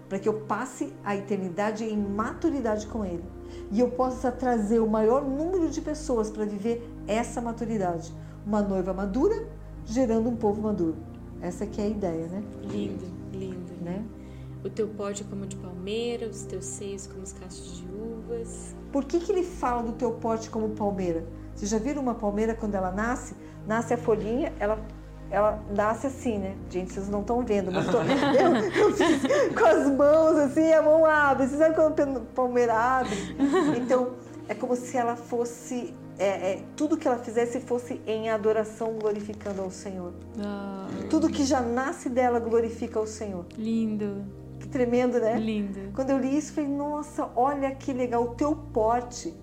para 0.09 0.19
que 0.19 0.27
eu 0.27 0.41
passe 0.41 0.91
a 1.05 1.15
eternidade 1.15 1.85
em 1.85 1.95
maturidade 1.97 2.87
com 2.87 3.05
ele 3.05 3.23
e 3.71 3.79
eu 3.79 3.91
possa 3.91 4.31
trazer 4.31 4.79
o 4.79 4.87
maior 4.89 5.23
número 5.23 5.69
de 5.69 5.81
pessoas 5.81 6.29
para 6.29 6.45
viver 6.45 6.89
essa 7.07 7.39
maturidade. 7.39 8.13
Uma 8.45 8.61
noiva 8.61 8.93
madura, 8.93 9.47
gerando 9.85 10.29
um 10.29 10.35
povo 10.35 10.61
maduro. 10.61 10.97
Essa 11.41 11.65
que 11.65 11.79
é 11.79 11.85
a 11.85 11.87
ideia, 11.87 12.27
né? 12.27 12.43
Lindo, 12.63 13.05
lindo. 13.31 13.73
né? 13.81 14.03
O 14.63 14.69
teu 14.69 14.87
pote 14.89 15.23
é 15.23 15.25
como 15.25 15.45
de 15.45 15.55
palmeira, 15.55 16.27
os 16.27 16.43
teus 16.43 16.65
seios 16.65 17.07
como 17.07 17.23
os 17.23 17.31
cachos 17.31 17.77
de 17.77 17.85
uvas. 17.85 18.75
Por 18.91 19.05
que, 19.05 19.19
que 19.19 19.31
ele 19.31 19.43
fala 19.43 19.83
do 19.83 19.93
teu 19.93 20.11
porte 20.13 20.49
como 20.49 20.69
palmeira? 20.69 21.25
Vocês 21.55 21.71
já 21.71 21.77
viram 21.77 22.01
uma 22.01 22.15
palmeira 22.15 22.53
quando 22.53 22.75
ela 22.75 22.91
nasce? 22.91 23.35
Nasce 23.65 23.93
a 23.93 23.97
folhinha, 23.97 24.51
ela, 24.59 24.83
ela 25.31 25.59
nasce 25.75 26.07
assim, 26.07 26.37
né? 26.37 26.55
Gente, 26.69 26.93
vocês 26.93 27.07
não 27.09 27.21
estão 27.21 27.43
vendo, 27.43 27.71
mas 27.71 27.85
tô, 27.87 27.97
eu, 27.99 28.55
eu 28.89 28.93
fiz 28.93 29.21
com 29.57 29.65
as 29.65 29.87
mãos 29.91 30.37
assim, 30.39 30.71
a 30.73 30.81
mão 30.81 31.05
abre. 31.05 31.47
Vocês 31.47 31.59
sabem 31.59 31.75
quando 31.75 32.17
a 32.17 32.21
palmeira 32.35 32.73
abre? 32.73 33.15
Então, 33.77 34.11
é 34.47 34.55
como 34.55 34.75
se 34.75 34.97
ela 34.97 35.15
fosse, 35.15 35.93
é, 36.17 36.25
é, 36.53 36.63
tudo 36.75 36.97
que 36.97 37.07
ela 37.07 37.19
fizesse 37.19 37.59
fosse 37.59 38.01
em 38.07 38.29
adoração, 38.29 38.93
glorificando 38.99 39.61
ao 39.61 39.69
Senhor. 39.69 40.11
Ah, 40.39 40.87
Tudo 41.09 41.29
que 41.29 41.43
já 41.45 41.61
nasce 41.61 42.09
dela 42.09 42.39
glorifica 42.39 42.97
ao 42.97 43.05
Senhor. 43.05 43.45
lindo, 43.55 44.25
Que 44.59 44.67
tremendo, 44.67 45.19
né? 45.19 45.37
lindo. 45.37 45.91
Quando 45.93 46.09
eu 46.09 46.17
li 46.17 46.35
isso, 46.35 46.53
falei, 46.53 46.69
nossa, 46.69 47.29
olha 47.35 47.69
que 47.75 47.93
legal, 47.93 48.23
o 48.23 48.29
teu 48.35 48.55
porte. 48.55 49.33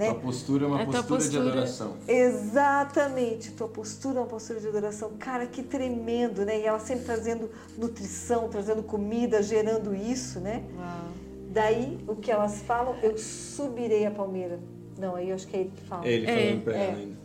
Né? 0.00 0.06
Tua 0.06 0.14
postura 0.14 0.64
é 0.64 0.66
uma 0.66 0.76
A 0.80 0.86
tua 0.86 1.02
postura, 1.02 1.18
de 1.20 1.26
postura. 1.26 1.50
adoração. 1.50 1.96
Exatamente, 2.08 3.50
tua 3.50 3.68
postura 3.68 4.16
é 4.18 4.20
uma 4.22 4.26
postura 4.28 4.58
de 4.58 4.66
adoração. 4.68 5.10
Cara, 5.18 5.46
que 5.46 5.62
tremendo, 5.62 6.42
né? 6.46 6.58
E 6.58 6.64
ela 6.64 6.78
sempre 6.78 7.04
trazendo 7.04 7.50
nutrição, 7.76 8.48
trazendo 8.48 8.82
comida, 8.82 9.42
gerando 9.42 9.94
isso, 9.94 10.40
né? 10.40 10.64
Uau. 10.74 11.08
Daí, 11.52 11.98
o 12.08 12.16
que 12.16 12.30
elas 12.30 12.62
falam, 12.62 12.94
eu 13.02 13.18
subirei 13.18 14.06
a 14.06 14.10
palmeira. 14.10 14.58
Não, 14.98 15.14
aí 15.16 15.28
eu 15.28 15.34
acho 15.34 15.46
que 15.46 15.56
é 15.56 15.60
ele 15.60 15.72
que 15.76 15.82
fala. 15.82 16.08
Ele 16.08 16.26
É, 16.26 16.46
falando 16.46 16.64
pra 16.64 16.76
é. 16.76 16.84
ela 16.86 16.96
ainda. 16.96 17.20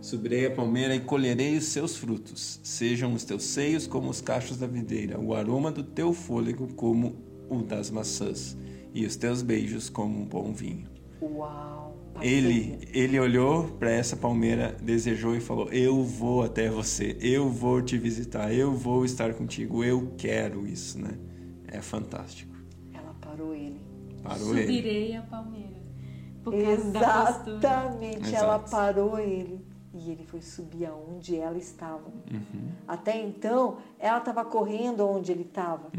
Subirei 0.00 0.46
a 0.46 0.50
palmeira 0.50 0.94
e 0.96 1.00
colherei 1.00 1.56
os 1.56 1.66
seus 1.66 1.96
frutos. 1.96 2.58
Sejam 2.64 3.12
os 3.14 3.22
teus 3.22 3.44
seios 3.44 3.86
como 3.86 4.10
os 4.10 4.20
cachos 4.20 4.56
da 4.56 4.66
videira, 4.66 5.20
o 5.20 5.34
aroma 5.34 5.70
do 5.70 5.84
teu 5.84 6.12
fôlego 6.12 6.66
como 6.74 7.14
o 7.48 7.62
das 7.62 7.90
maçãs, 7.90 8.56
e 8.92 9.06
os 9.06 9.14
teus 9.16 9.40
beijos 9.42 9.88
como 9.88 10.20
um 10.20 10.24
bom 10.24 10.52
vinho. 10.52 10.88
Uau! 11.20 11.96
Ele, 12.20 12.78
ele 12.92 13.18
olhou 13.18 13.64
para 13.78 13.90
essa 13.90 14.16
palmeira, 14.16 14.76
desejou 14.80 15.36
e 15.36 15.40
falou: 15.40 15.68
Eu 15.70 16.02
vou 16.02 16.42
até 16.42 16.68
você, 16.68 17.16
eu 17.20 17.48
vou 17.48 17.80
te 17.82 17.96
visitar, 17.96 18.52
eu 18.52 18.72
vou 18.72 19.04
estar 19.04 19.34
contigo, 19.34 19.84
eu 19.84 20.14
quero 20.16 20.66
isso, 20.66 20.98
né? 20.98 21.12
É 21.66 21.80
fantástico. 21.80 22.56
Ela 22.92 23.14
parou 23.20 23.54
ele. 23.54 23.80
Parou 24.22 24.56
ele. 24.56 24.66
Subirei 24.66 25.16
a 25.16 25.22
palmeira. 25.22 25.78
Por 26.42 26.52
causa 26.52 26.90
da 26.90 27.26
postura. 27.26 27.56
Exatamente, 27.56 28.34
ela 28.34 28.58
parou 28.58 29.18
ele. 29.18 29.66
E 29.94 30.10
ele 30.10 30.24
foi 30.24 30.40
subir 30.40 30.86
aonde 30.86 31.36
ela 31.36 31.58
estava. 31.58 32.10
Até 32.86 33.20
então, 33.20 33.78
ela 33.98 34.18
estava 34.18 34.44
correndo 34.44 35.06
onde 35.06 35.32
ele 35.32 35.42
estava. 35.42 35.90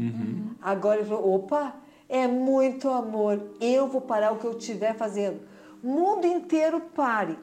Agora 0.60 1.00
ele 1.00 1.08
falou: 1.08 1.34
opa, 1.34 1.74
é 2.08 2.26
muito 2.26 2.88
amor. 2.88 3.40
Eu 3.60 3.88
vou 3.88 4.00
parar 4.00 4.32
o 4.32 4.38
que 4.38 4.46
eu 4.46 4.56
estiver 4.56 4.94
fazendo. 4.94 5.40
Mundo 5.82 6.26
inteiro 6.26 6.80
pare. 6.94 7.38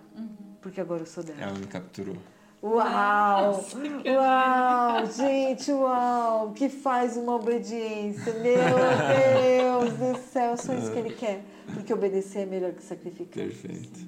Porque 0.62 0.79
agora 0.82 1.01
eu 1.01 1.06
sou 1.06 1.24
dela. 1.24 1.41
Ela 1.41 1.53
me 1.53 1.67
capturou. 1.67 2.17
Uau! 2.62 3.63
Uau! 4.06 5.06
Gente, 5.06 5.72
uau! 5.72 6.51
Que 6.53 6.70
faz 6.70 7.15
uma 7.15 7.36
obediência. 7.36 8.34
Meu 8.34 9.88
Deus 9.88 9.94
do 9.94 10.17
céu, 10.32 10.53
é 10.53 10.58
só 10.58 10.74
isso 10.74 10.91
que 10.91 11.00
ele 11.00 11.13
quer. 11.13 11.44
Porque 11.74 11.94
obedecer 11.94 12.39
é 12.39 12.46
melhor 12.46 12.74
que 12.74 12.84
sacrificar. 12.84 13.44
Perfeito. 13.44 14.00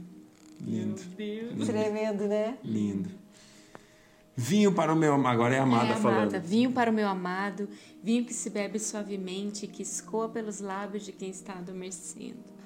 Lindo. 0.61 1.01
Tremendo, 1.65 2.27
né? 2.27 2.57
Lindo. 2.63 3.09
Vinho 4.35 4.73
para 4.73 4.93
o 4.93 4.95
meu 4.95 5.13
amado. 5.13 5.33
Agora 5.33 5.55
é 5.55 5.59
a 5.59 5.63
amada 5.63 5.93
É, 5.93 5.95
falando. 5.95 6.17
amada, 6.19 6.39
vinho 6.39 6.71
para 6.71 6.89
o 6.89 6.93
meu 6.93 7.07
amado, 7.07 7.67
vinho 8.01 8.25
que 8.25 8.33
se 8.33 8.49
bebe 8.49 8.79
suavemente, 8.79 9.67
que 9.67 9.81
escoa 9.83 10.29
pelos 10.29 10.59
lábios 10.59 11.03
de 11.05 11.11
quem 11.11 11.29
está 11.29 11.53
adormecendo. 11.53 12.58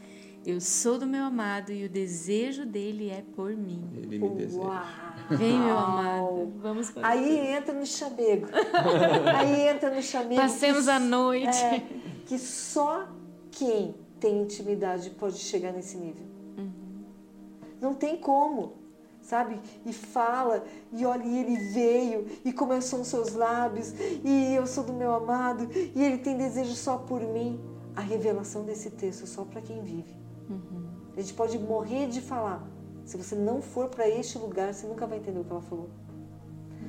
Eu 0.45 0.59
sou 0.59 0.99
do 0.99 1.05
meu 1.05 1.23
amado 1.23 1.71
e 1.71 1.85
o 1.85 1.89
desejo 1.89 2.65
dele 2.65 3.09
é 3.09 3.23
por 3.35 3.55
mim. 3.55 3.89
Ele 3.93 4.19
me 4.19 4.29
deseja. 4.31 4.61
Uau! 4.61 4.81
Vem, 5.29 5.57
meu 5.57 5.77
amado, 5.77 6.53
vamos 6.57 6.91
Aí 7.01 7.39
entra 7.55 7.73
no 7.73 7.85
chamego. 7.85 8.47
Aí 9.37 9.67
entra 9.69 9.89
no 9.89 10.01
chamego. 10.01 10.41
Passemos 10.41 10.83
que- 10.83 10.89
a 10.91 10.99
noite. 10.99 11.57
É, 11.63 11.81
que 12.25 12.37
só 12.37 13.07
quem 13.51 13.95
tem 14.19 14.41
intimidade 14.41 15.11
pode 15.11 15.37
chegar 15.37 15.71
nesse 15.71 15.95
nível. 15.97 16.25
Não 17.79 17.93
tem 17.93 18.17
como, 18.17 18.73
sabe? 19.21 19.59
E 19.85 19.91
fala, 19.91 20.63
e 20.91 21.05
olha, 21.05 21.23
e 21.23 21.37
ele 21.37 21.57
veio, 21.73 22.25
e 22.45 22.51
começou 22.53 22.99
nos 22.99 23.09
seus 23.09 23.33
lábios, 23.33 23.93
e 24.23 24.55
eu 24.55 24.65
sou 24.65 24.85
do 24.85 24.93
meu 24.93 25.13
amado, 25.13 25.67
e 25.93 26.01
ele 26.01 26.17
tem 26.17 26.37
desejo 26.37 26.73
só 26.75 26.97
por 26.97 27.21
mim. 27.21 27.59
A 27.95 28.01
revelação 28.01 28.63
desse 28.63 28.89
texto 28.89 29.23
é 29.23 29.27
só 29.27 29.43
para 29.43 29.61
quem 29.61 29.81
vive. 29.83 30.15
A 31.15 31.21
gente 31.21 31.33
pode 31.33 31.57
morrer 31.59 32.07
de 32.07 32.21
falar. 32.21 32.63
Se 33.05 33.17
você 33.17 33.35
não 33.35 33.61
for 33.61 33.89
para 33.89 34.07
este 34.07 34.37
lugar, 34.37 34.73
você 34.73 34.87
nunca 34.87 35.05
vai 35.05 35.17
entender 35.17 35.39
o 35.39 35.43
que 35.43 35.51
ela 35.51 35.61
falou. 35.61 35.89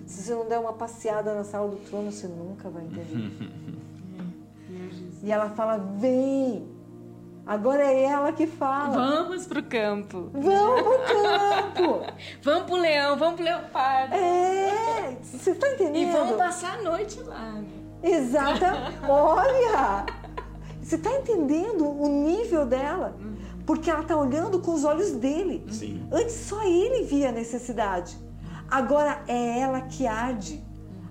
Se 0.07 0.23
você 0.23 0.35
não 0.35 0.47
der 0.47 0.59
uma 0.59 0.73
passeada 0.73 1.35
na 1.35 1.45
sala 1.45 1.69
do 1.69 1.77
trono, 1.77 2.13
você 2.13 2.27
nunca 2.27 2.69
vai 2.69 2.85
entender. 2.85 3.31
e 5.23 5.31
ela 5.31 5.51
fala: 5.51 5.79
vem. 5.79 6.73
Agora 7.47 7.83
é 7.83 8.05
ela 8.05 8.33
que 8.33 8.47
fala. 8.47 8.95
Vamos 8.95 9.47
pro 9.47 9.63
campo. 9.63 10.31
Vamos 10.33 10.83
pro 10.83 10.99
campo. 11.13 12.13
Vamos 12.43 12.63
pro 12.65 12.77
leão, 12.77 13.19
vamos 13.19 13.35
pro 13.35 13.45
leopardo. 13.45 14.15
É, 14.15 15.19
você 15.23 15.51
está 15.51 15.69
entendendo? 15.73 15.97
E 15.97 16.11
vamos 16.11 16.37
passar 16.37 16.79
a 16.79 16.83
noite 16.83 17.21
lá. 17.21 17.63
Exata. 18.03 18.73
Olha! 19.07 20.07
Você 20.83 20.97
está 20.97 21.11
entendendo 21.11 21.87
o 21.87 22.09
nível 22.09 22.65
dela? 22.65 23.15
Porque 23.67 23.91
ela 23.91 24.01
está 24.03 24.17
olhando 24.17 24.61
com 24.61 24.75
os 24.75 24.85
olhos 24.85 25.13
dele. 25.13 25.65
Sim. 25.71 26.07
Antes 26.13 26.35
só 26.35 26.63
ele 26.63 27.05
via 27.05 27.31
a 27.31 27.33
necessidade. 27.33 28.17
Agora 28.71 29.23
é 29.27 29.61
ela 29.61 29.81
que 29.83 30.07
arde. 30.07 30.63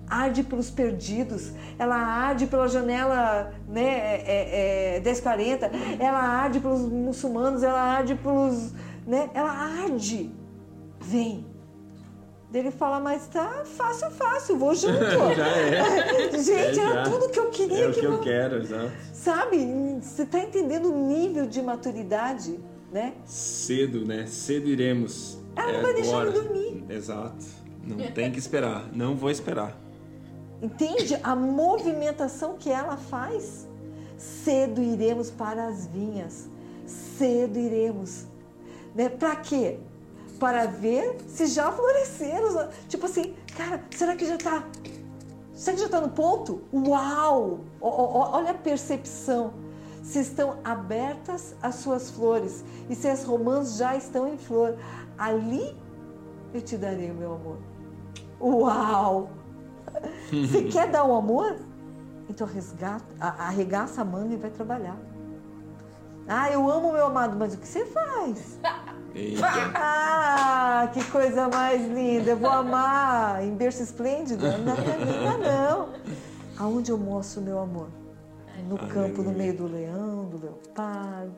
Arde 0.06 0.42
pelos 0.42 0.70
perdidos, 0.70 1.50
ela 1.78 1.96
arde 1.96 2.46
pela 2.46 2.68
janela 2.68 3.54
né, 3.66 4.20
é, 4.20 4.96
é, 4.96 5.00
1040, 5.00 5.70
ela 5.98 6.18
arde 6.18 6.60
pelos 6.60 6.82
muçulmanos, 6.82 7.62
ela 7.62 7.80
arde 7.80 8.14
pelos. 8.14 8.74
Né, 9.06 9.30
ela 9.32 9.50
arde. 9.50 10.30
Vem. 11.00 11.46
Dele 12.54 12.70
fala, 12.70 13.00
mas 13.00 13.26
tá 13.26 13.64
fácil, 13.64 14.08
fácil, 14.12 14.56
vou 14.56 14.72
junto. 14.76 14.94
Já 15.36 15.44
é. 15.48 16.30
Gente, 16.38 16.78
É, 16.78 16.82
era 16.84 17.02
tudo 17.02 17.28
que 17.28 17.40
eu 17.40 17.50
queria 17.50 17.86
É 17.86 17.88
o 17.88 17.92
que 17.92 18.04
eu 18.04 18.12
vo- 18.12 18.18
quero, 18.22 18.62
exato. 18.62 18.92
Sabe? 19.12 19.58
Você 20.00 20.24
tá 20.24 20.38
entendendo 20.38 20.92
o 20.94 20.96
nível 20.96 21.46
de 21.46 21.60
maturidade, 21.60 22.60
né? 22.92 23.14
Cedo, 23.24 24.06
né? 24.06 24.26
Cedo 24.26 24.68
iremos. 24.68 25.36
Ela 25.56 25.72
não 25.72 25.78
É 25.80 25.82
vai 25.82 25.94
deixar 25.94 26.10
agora. 26.20 26.28
ele 26.30 26.38
dormir. 26.48 26.84
Exato. 26.88 27.44
Não 27.82 27.96
tem 28.12 28.30
que 28.30 28.38
esperar. 28.38 28.88
Não 28.92 29.16
vou 29.16 29.30
esperar. 29.32 29.76
Entende 30.62 31.18
a 31.24 31.34
movimentação 31.34 32.54
que 32.56 32.70
ela 32.70 32.96
faz? 32.96 33.66
Cedo 34.16 34.80
iremos 34.80 35.28
para 35.28 35.66
as 35.66 35.88
vinhas. 35.88 36.48
Cedo 36.86 37.58
iremos. 37.58 38.26
Né? 38.94 39.08
Para 39.08 39.34
quê? 39.34 39.78
Para 40.38 40.66
ver 40.66 41.18
se 41.28 41.46
já 41.46 41.70
floresceram. 41.70 42.68
Tipo 42.88 43.06
assim, 43.06 43.34
cara, 43.56 43.82
será 43.90 44.16
que 44.16 44.26
já 44.26 44.36
tá. 44.36 44.64
Será 45.52 45.74
que 45.74 45.80
já 45.80 45.86
está 45.86 46.00
no 46.00 46.10
ponto? 46.10 46.62
Uau! 46.72 47.60
Ó, 47.80 47.88
ó, 47.88 48.36
olha 48.36 48.50
a 48.50 48.54
percepção. 48.54 49.52
Se 50.02 50.20
estão 50.20 50.58
abertas 50.62 51.54
as 51.62 51.76
suas 51.76 52.10
flores 52.10 52.62
e 52.90 52.94
se 52.94 53.08
as 53.08 53.24
romãs 53.24 53.76
já 53.76 53.96
estão 53.96 54.28
em 54.28 54.36
flor, 54.36 54.76
ali 55.16 55.74
eu 56.52 56.60
te 56.60 56.76
darei 56.76 57.10
o 57.10 57.14
meu 57.14 57.34
amor. 57.34 57.58
Uau! 58.40 59.30
Você 60.30 60.64
quer 60.64 60.90
dar 60.90 61.04
o 61.04 61.14
amor? 61.14 61.56
Então 62.28 62.46
resgata, 62.46 63.04
arregaça 63.20 64.02
a 64.02 64.04
manga 64.04 64.34
e 64.34 64.36
vai 64.36 64.50
trabalhar. 64.50 64.98
Ah, 66.26 66.50
eu 66.50 66.70
amo 66.70 66.92
meu 66.92 67.06
amado, 67.06 67.36
mas 67.36 67.54
o 67.54 67.58
que 67.58 67.68
você 67.68 67.84
faz? 67.84 68.58
Eita. 69.14 69.46
Ah, 69.74 70.90
que 70.92 71.04
coisa 71.10 71.48
mais 71.48 71.80
linda! 71.88 72.30
Eu 72.30 72.36
vou 72.36 72.50
amar 72.50 73.42
em 73.44 73.54
berço 73.54 73.82
esplêndido? 73.82 74.44
Não, 74.44 74.58
não, 74.58 75.38
não, 75.38 75.38
não. 75.38 75.88
Aonde 76.58 76.90
eu 76.90 76.98
mostro 76.98 77.40
o 77.40 77.44
meu 77.44 77.58
amor? 77.60 77.88
No 78.68 78.76
campo, 78.78 79.22
no 79.22 79.32
meio 79.32 79.56
do 79.56 79.66
leão, 79.66 80.24
do 80.26 80.38
leopardo. 80.38 81.34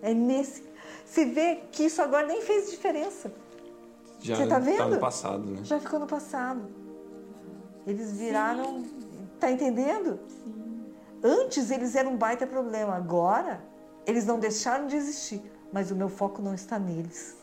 É 0.00 0.14
nesse. 0.14 0.62
Você 1.04 1.24
vê 1.26 1.56
que 1.70 1.84
isso 1.84 2.00
agora 2.00 2.26
nem 2.26 2.40
fez 2.42 2.70
diferença. 2.70 3.32
Já 4.20 4.36
Você 4.36 4.46
tá 4.46 4.54
Tá 4.56 4.60
vendo? 4.60 4.88
no 4.90 4.98
passado, 4.98 5.44
né? 5.44 5.60
Já 5.64 5.78
ficou 5.80 5.98
no 5.98 6.06
passado. 6.06 6.62
Eles 7.86 8.12
viraram. 8.12 8.84
Tá 9.40 9.50
entendendo? 9.50 10.18
Antes 11.22 11.70
eles 11.70 11.94
eram 11.94 12.12
um 12.12 12.16
baita 12.16 12.46
problema. 12.46 12.94
Agora 12.96 13.60
eles 14.06 14.24
não 14.24 14.38
deixaram 14.38 14.86
de 14.86 14.96
existir. 14.96 15.42
Mas 15.72 15.90
o 15.90 15.96
meu 15.96 16.08
foco 16.08 16.40
não 16.40 16.54
está 16.54 16.78
neles. 16.78 17.36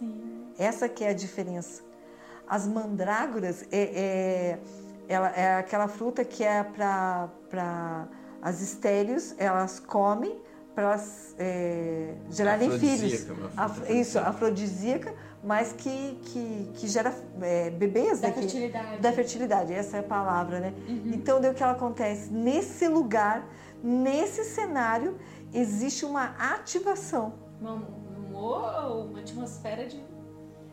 Essa 0.57 0.89
que 0.89 1.03
é 1.03 1.09
a 1.09 1.13
diferença. 1.13 1.83
as 2.47 2.67
mandrágoras 2.67 3.63
é, 3.71 3.77
é, 3.77 4.59
ela, 5.07 5.29
é 5.29 5.57
aquela 5.57 5.87
fruta 5.87 6.23
que 6.23 6.43
é 6.43 6.63
para 6.63 8.07
as 8.41 8.61
estéreos, 8.61 9.35
elas 9.37 9.79
comem 9.79 10.39
para 10.75 10.83
elas 10.83 11.33
é, 11.39 12.13
gerarem 12.29 12.69
filhos. 12.77 13.25
Af, 13.55 13.81
isso, 13.91 14.19
afrodisíaca, 14.19 15.13
mas 15.41 15.71
que, 15.71 16.19
que, 16.23 16.71
que 16.75 16.87
gera 16.87 17.15
é, 17.41 17.69
bebês. 17.69 18.19
Da 18.19 18.27
né, 18.27 18.33
fertilidade. 18.33 18.95
Que, 18.95 19.01
da 19.01 19.11
fertilidade, 19.13 19.73
essa 19.73 19.97
é 19.97 19.99
a 20.01 20.03
palavra, 20.03 20.59
né? 20.59 20.73
Uhum. 20.87 21.11
Então, 21.13 21.39
o 21.39 21.53
que 21.53 21.63
ela 21.63 21.71
acontece? 21.71 22.29
Nesse 22.29 22.89
lugar, 22.89 23.47
nesse 23.81 24.43
cenário, 24.43 25.17
existe 25.53 26.03
uma 26.03 26.35
ativação. 26.37 27.33
Uma, 27.61 27.81
uma, 28.35 28.87
uma 28.87 29.19
atmosfera 29.19 29.87
de, 29.87 30.03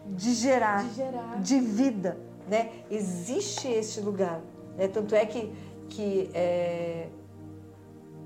de 0.07 0.35
gerar, 0.35 0.85
de 0.89 0.95
gerar, 0.95 1.41
de 1.41 1.61
vida, 1.61 2.19
né? 2.49 2.71
Existe 2.91 3.69
este 3.69 4.01
lugar, 4.01 4.41
né? 4.77 4.89
Tanto 4.89 5.15
é 5.15 5.25
que 5.25 5.53
que 5.89 6.31
é, 6.33 7.09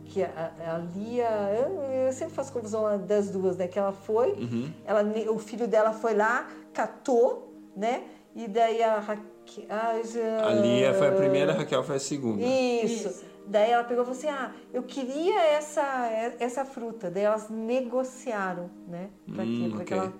que 0.05 0.23
a, 0.23 0.53
a 0.67 0.79
Lia, 0.79 1.29
eu, 1.59 2.07
eu, 2.07 2.13
sempre 2.13 2.35
faço 2.35 2.53
confusão 2.53 2.99
das 3.05 3.29
duas, 3.29 3.57
né? 3.57 3.67
Que 3.67 3.79
ela 3.79 3.93
foi, 3.93 4.33
uhum. 4.33 4.71
ela, 4.85 5.03
o 5.31 5.39
filho 5.39 5.67
dela 5.67 5.93
foi 5.93 6.15
lá, 6.15 6.49
catou, 6.73 7.53
né? 7.77 8.05
E 8.35 8.47
daí 8.47 8.83
a 8.83 8.99
Raquel. 9.01 9.25
A 9.69 10.53
Lia 10.55 10.95
foi 10.95 11.09
a 11.09 11.13
primeira, 11.13 11.53
a 11.53 11.57
Raquel 11.57 11.83
foi 11.83 11.97
a 11.97 12.01
segunda. 12.01 12.43
Isso. 12.43 13.09
Isso. 13.09 13.25
Daí 13.47 13.71
ela 13.71 13.85
pegou 13.85 14.03
e 14.03 14.07
falou 14.07 14.19
assim: 14.19 14.29
Ah, 14.29 14.53
eu 14.73 14.83
queria 14.83 15.41
essa, 15.41 16.09
essa 16.39 16.65
fruta. 16.65 17.11
Daí 17.11 17.23
elas 17.23 17.49
negociaram, 17.49 18.71
né? 18.89 19.11
Para 19.33 19.45
hum, 19.45 19.73
okay. 19.75 19.85
que, 19.85 19.95
ela, 19.95 20.13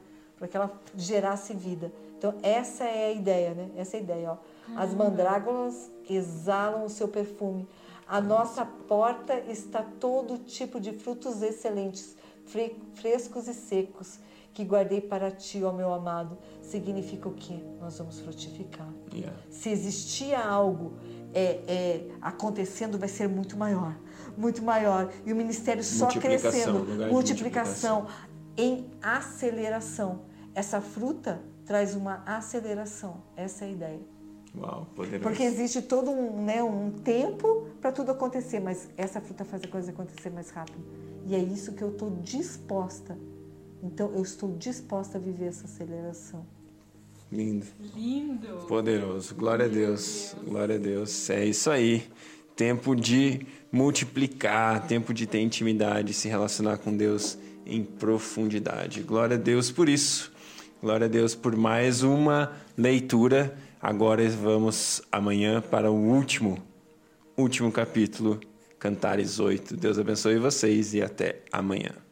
que 0.49 0.57
ela 0.57 0.81
gerasse 0.97 1.53
vida. 1.55 1.93
Então, 2.19 2.35
essa 2.43 2.85
é 2.85 3.09
a 3.09 3.13
ideia, 3.13 3.55
né? 3.55 3.71
Essa 3.77 3.97
é 3.97 4.01
a 4.01 4.03
ideia, 4.03 4.33
ó. 4.33 4.37
As 4.77 4.95
mandrágoras 4.95 5.91
exalam 6.09 6.85
o 6.85 6.89
seu 6.89 7.09
perfume. 7.09 7.69
A 8.09 8.21
nossa 8.21 8.65
porta 8.65 9.39
está 9.49 9.83
todo 9.83 10.39
tipo 10.39 10.81
de 10.81 10.93
frutos 10.93 11.43
excelentes, 11.43 12.17
frescos 12.95 13.49
e 13.49 13.55
secos, 13.55 14.19
que 14.55 14.65
guardei 14.65 15.01
para 15.01 15.31
ti, 15.31 15.63
ó 15.63 15.73
meu 15.73 15.93
amado. 15.93 16.39
Significa 16.63 17.29
o 17.29 17.35
quê? 17.35 17.59
Nós 17.81 17.99
vamos 17.99 18.21
frutificar. 18.21 18.89
Yeah. 19.13 19.37
Se 19.51 19.69
existia 19.71 20.41
algo 20.41 20.95
é, 21.37 21.61
é, 21.69 22.09
acontecendo, 22.23 22.99
vai 22.99 23.11
ser 23.11 23.29
muito 23.29 23.59
maior. 23.59 23.95
Muito 24.39 24.63
maior. 24.63 25.13
E 25.27 25.33
o 25.35 25.37
ministério 25.37 25.85
só 25.85 26.07
crescendo. 26.09 26.79
Multiplicação, 26.79 27.13
multiplicação 27.13 28.07
em 28.57 28.87
aceleração. 29.03 30.23
Essa 30.55 30.81
fruta 30.81 31.43
traz 31.67 31.95
uma 31.95 32.23
aceleração. 32.25 33.23
Essa 33.37 33.67
é 33.67 33.69
a 33.69 33.71
ideia. 33.71 34.01
Uau. 34.57 34.87
Porque 35.23 35.43
existe 35.43 35.83
todo 35.83 36.11
um, 36.11 36.43
né, 36.43 36.63
um 36.63 36.91
tempo 36.91 37.67
para 37.83 37.93
tudo 37.93 38.13
acontecer, 38.13 38.59
mas 38.59 38.89
essa 38.97 39.21
fruta 39.21 39.45
faz 39.45 39.63
a 39.63 39.69
coisa 39.69 39.91
acontecer 39.91 40.31
mais 40.31 40.49
rápido. 40.49 40.83
E 41.27 41.35
é 41.35 41.39
isso 41.39 41.75
que 41.75 41.83
eu 41.83 41.91
estou 41.91 42.11
disposta. 42.23 43.19
Então, 43.83 44.11
eu 44.15 44.23
estou 44.23 44.57
disposta 44.57 45.19
a 45.19 45.21
viver 45.21 45.49
essa 45.49 45.67
aceleração. 45.67 46.47
Lindo. 47.31 47.67
Lindo. 47.95 48.67
Poderoso. 48.69 49.35
Glória 49.35 49.67
a 49.67 49.69
Deus. 49.69 50.35
Deus. 50.35 50.37
Glória 50.45 50.77
a 50.77 50.79
Deus. 50.79 51.31
É 51.31 51.45
isso 51.45 51.71
aí. 51.71 52.05
Tempo 52.55 52.95
de 52.95 53.47
multiplicar, 53.71 54.87
tempo 54.87 55.13
de 55.13 55.27
ter 55.27 55.41
intimidade, 55.41 56.15
se 56.15 56.29
relacionar 56.29 56.79
com 56.79 56.97
Deus 56.97 57.37
em 57.67 57.85
profundidade. 57.85 59.03
Glória 59.03 59.37
a 59.37 59.41
Deus 59.41 59.71
por 59.71 59.89
isso. 59.89 60.33
Glória 60.81 61.07
a 61.07 61.09
Deus 61.09 61.35
por 61.35 61.57
mais 61.57 62.03
uma 62.03 62.53
leitura 62.77 63.57
Agora 63.87 64.29
vamos 64.31 65.03
amanhã 65.13 65.61
para 65.61 65.91
o 65.91 65.95
último, 65.95 66.59
último 67.37 67.71
capítulo, 67.71 68.41
Cantares 68.79 69.39
8. 69.39 69.77
Deus 69.77 69.97
abençoe 69.97 70.39
vocês 70.39 70.93
e 70.93 71.03
até 71.03 71.43
amanhã. 71.53 72.06